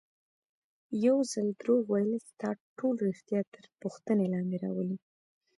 یو 1.05 1.17
ځل 1.31 1.47
دروغ 1.61 1.81
ویل 1.91 2.11
ستا 2.29 2.49
ټول 2.77 2.95
ریښتیا 3.07 3.41
تر 3.53 3.63
پوښتنې 3.81 4.25
لاندې 4.33 4.57
راولي. 4.63 4.97